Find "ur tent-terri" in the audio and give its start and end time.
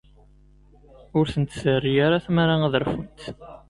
1.17-1.93